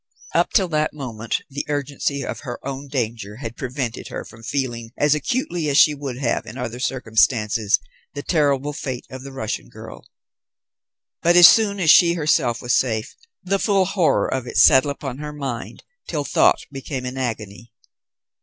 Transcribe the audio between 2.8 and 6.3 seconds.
danger had prevented her from feeling as acutely as she would